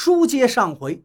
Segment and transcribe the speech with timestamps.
[0.00, 1.04] 书接上回，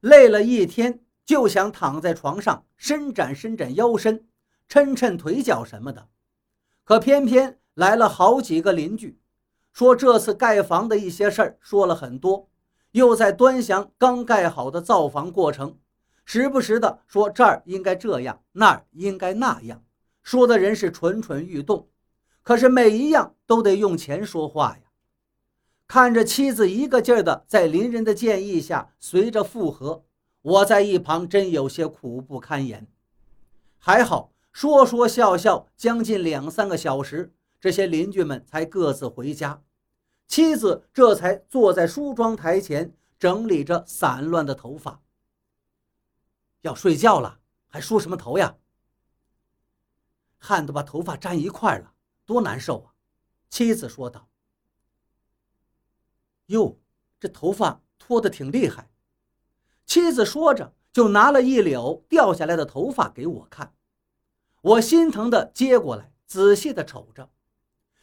[0.00, 4.26] 累了一天，就想躺在床上伸展伸展腰身，
[4.66, 6.08] 抻抻腿脚什么的。
[6.82, 9.20] 可偏偏来了好几个邻居，
[9.74, 12.48] 说这次盖房的一些事儿说了很多，
[12.92, 15.76] 又在端详刚盖好的造房过程，
[16.24, 19.84] 时不时的说这儿应该这样，那儿应该那样，
[20.22, 21.90] 说的人是蠢蠢欲动。
[22.42, 24.91] 可是每一样都得用钱说话呀。
[25.92, 30.06] 看着妻子一个劲儿的在邻人的建议下随着附和，
[30.40, 32.86] 我在一旁真有些苦不堪言。
[33.76, 39.62] 还好说说笑笑，将近两三个小时，这些邻居们才各自回家，
[40.26, 45.02] 妻子这才坐在梳妆台前整理着散乱的头发。
[46.62, 48.56] 要睡觉了，还梳什么头呀？
[50.38, 51.92] 汗都把头发粘一块了，
[52.24, 52.94] 多难受啊！
[53.50, 54.26] 妻子说道。
[56.52, 56.78] 哟，
[57.18, 58.90] 这头发脱得挺厉害。
[59.86, 63.74] 妻子说着，就拿了一绺掉下来的头发给我看。
[64.60, 67.30] 我心疼的接过来，仔细的瞅着，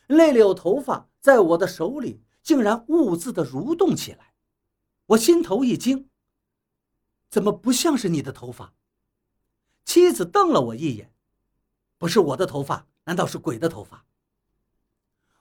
[0.08, 4.34] 那绺头发在我的手里竟然兀自的蠕动起来。
[5.06, 6.10] 我心头一惊，
[7.30, 8.74] 怎么不像是你的头发？
[9.86, 11.14] 妻子瞪了我一眼，
[12.00, 14.06] 不是我的头发，难道是鬼的头发？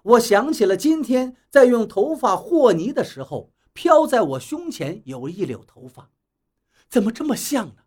[0.08, 6.10] 我想起了今天在用头发和泥的时候，飘在我胸前有一绺头发，
[6.88, 7.82] 怎么这么像呢？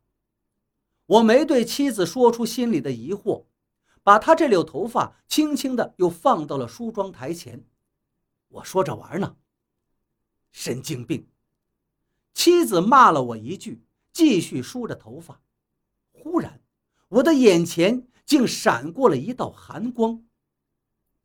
[1.08, 3.46] 我没对妻子说出心里的疑惑，
[4.04, 7.66] 把她这绺头发轻轻的又放到了梳妆台前。
[8.50, 9.38] 我说着玩呢，
[10.52, 11.28] 神经病！
[12.36, 13.84] 妻子骂了我一句，
[14.14, 15.42] 继续梳着头发。
[16.12, 16.62] 忽然，
[17.08, 20.24] 我的眼前竟闪过了一道寒光，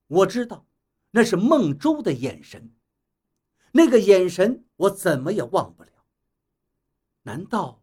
[0.07, 0.66] 我知道。
[1.17, 2.75] 那是孟周的眼神，
[3.73, 5.89] 那个眼神我怎么也忘不了。
[7.23, 7.83] 难道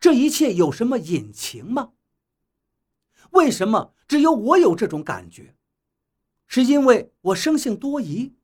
[0.00, 1.92] 这一切有什么隐情吗？
[3.30, 5.54] 为什么只有我有这种感觉？
[6.48, 8.34] 是因为我生性多疑？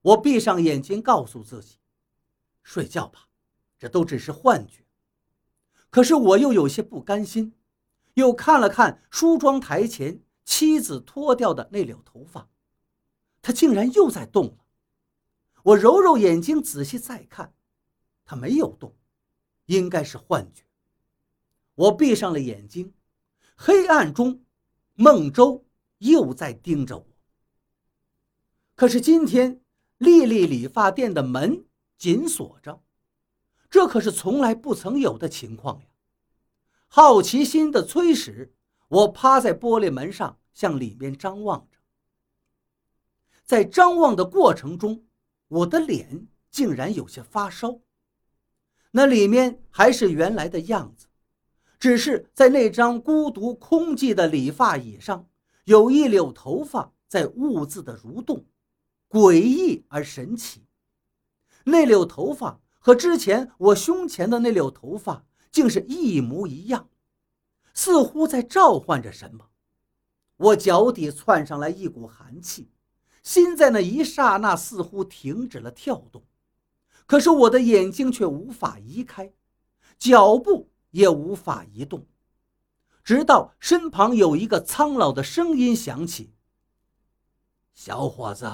[0.00, 1.78] 我闭上眼睛，告诉自己
[2.62, 3.28] 睡觉吧，
[3.80, 4.84] 这都只是幻觉。
[5.90, 7.52] 可是我又有些不甘心，
[8.14, 12.48] 又看了看梳妆台前妻子脱掉的那绺头发。
[13.48, 14.58] 他竟然又在动了，
[15.62, 17.54] 我揉揉眼睛，仔细再看，
[18.26, 18.94] 他没有动，
[19.64, 20.64] 应该是幻觉。
[21.74, 22.92] 我闭上了眼睛，
[23.56, 24.44] 黑暗中，
[24.96, 25.64] 孟周
[25.96, 27.06] 又在盯着我。
[28.74, 29.62] 可是今天，
[29.96, 31.64] 丽丽理发店的门
[31.96, 32.82] 紧锁着，
[33.70, 35.86] 这可是从来不曾有的情况呀！
[36.86, 38.54] 好奇心的催使，
[38.88, 41.77] 我趴在玻璃门上，向里面张望着。
[43.48, 45.06] 在张望的过程中，
[45.48, 47.80] 我的脸竟然有些发烧。
[48.90, 51.06] 那里面还是原来的样子，
[51.80, 55.26] 只是在那张孤独空寂的理发椅上，
[55.64, 58.44] 有一绺头发在兀自的蠕动，
[59.08, 60.66] 诡异而神奇。
[61.64, 66.90] 那绺头发和之前我胸前的那绺头发竟是一模一样，
[67.72, 69.48] 似乎在召唤着什么。
[70.36, 72.70] 我脚底窜上来一股寒气。
[73.22, 76.22] 心在那一刹那似乎停止了跳动，
[77.06, 79.32] 可是我的眼睛却无法移开，
[79.98, 82.06] 脚步也无法移动，
[83.02, 86.32] 直到身旁有一个苍老的声音响起
[87.74, 88.50] ：“小伙子，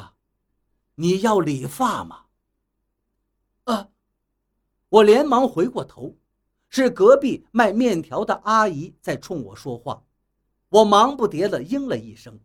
[0.97, 2.26] 你要理发吗？”
[3.64, 3.88] 啊！
[4.88, 6.16] 我连忙回过头，
[6.69, 10.04] 是隔壁卖面条的阿姨在冲我说话，
[10.69, 12.38] 我忙不迭地应了一声。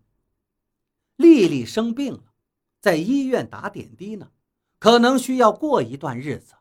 [1.20, 2.24] 丽丽生病了，
[2.80, 4.32] 在医院打点滴呢，
[4.80, 6.54] 可能需要过一段日子。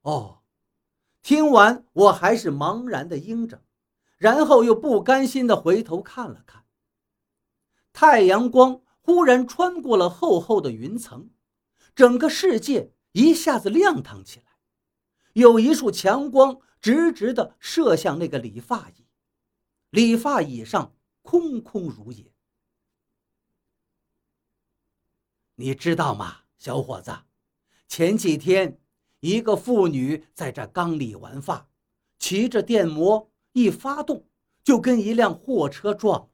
[0.00, 0.42] 哦，
[1.22, 3.62] 听完我还是茫然的应着，
[4.16, 6.64] 然后又不甘心的回头看了看。
[7.92, 11.30] 太阳光忽然穿过了厚厚的云层，
[11.94, 14.46] 整个世界一下子亮堂起来。
[15.34, 19.06] 有一束强光直直的射向那个理发椅，
[19.90, 22.33] 理发椅上空空如也。
[25.56, 27.16] 你知道吗，小伙子？
[27.86, 28.80] 前几天，
[29.20, 31.68] 一个妇女在这刚理完发，
[32.18, 34.28] 骑着电摩一发动，
[34.64, 36.30] 就跟一辆货车撞了，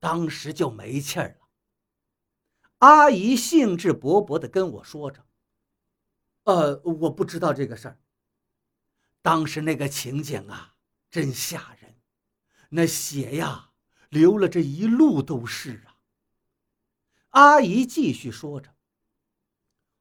[0.00, 1.48] 当时就没气儿了。
[2.78, 5.24] 阿姨兴致勃勃地跟我说着
[6.44, 8.00] ：“呃，我不知道这个事儿。
[9.22, 10.74] 当时那个情景啊，
[11.10, 11.94] 真吓人，
[12.70, 13.70] 那血呀，
[14.08, 15.89] 流了这一路都是啊。”
[17.30, 18.74] 阿姨继续说着：“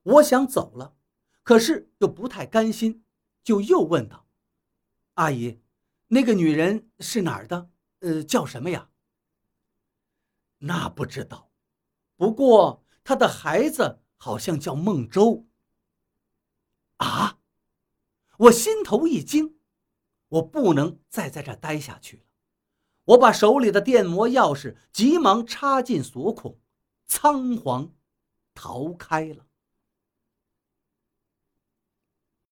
[0.03, 0.95] 我想走了，
[1.43, 3.03] 可是又不太甘心，
[3.43, 4.27] 就又问道
[5.15, 5.61] ：“阿姨，
[6.07, 7.69] 那个女人是哪儿的？
[7.99, 8.89] 呃，叫什么呀？”
[10.59, 11.51] 那不知道，
[12.15, 15.45] 不过她的孩子好像叫孟周。
[16.97, 17.39] 啊！
[18.37, 19.59] 我心头一惊，
[20.29, 22.23] 我不能再在这待下去了。
[23.05, 26.59] 我把手里的电摩钥匙急忙插进锁孔，
[27.09, 27.95] 仓皇
[28.53, 29.48] 逃开了。